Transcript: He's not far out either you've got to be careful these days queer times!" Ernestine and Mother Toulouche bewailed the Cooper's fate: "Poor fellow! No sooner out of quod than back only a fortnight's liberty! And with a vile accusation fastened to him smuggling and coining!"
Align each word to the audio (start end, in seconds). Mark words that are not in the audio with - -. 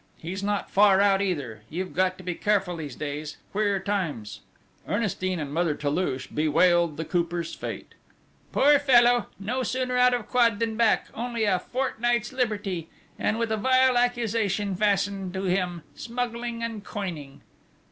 He's 0.17 0.41
not 0.41 0.71
far 0.71 0.99
out 0.99 1.21
either 1.21 1.61
you've 1.69 1.93
got 1.93 2.17
to 2.17 2.23
be 2.23 2.33
careful 2.33 2.75
these 2.77 2.95
days 2.95 3.37
queer 3.51 3.79
times!" 3.79 4.39
Ernestine 4.87 5.39
and 5.39 5.53
Mother 5.53 5.75
Toulouche 5.75 6.25
bewailed 6.25 6.97
the 6.97 7.05
Cooper's 7.05 7.53
fate: 7.53 7.93
"Poor 8.51 8.79
fellow! 8.79 9.27
No 9.39 9.61
sooner 9.61 9.95
out 9.97 10.15
of 10.15 10.27
quod 10.27 10.57
than 10.59 10.75
back 10.75 11.09
only 11.13 11.43
a 11.43 11.59
fortnight's 11.59 12.33
liberty! 12.33 12.89
And 13.19 13.37
with 13.37 13.51
a 13.51 13.57
vile 13.57 13.95
accusation 13.95 14.73
fastened 14.73 15.35
to 15.35 15.43
him 15.43 15.83
smuggling 15.93 16.63
and 16.63 16.83
coining!" 16.83 17.41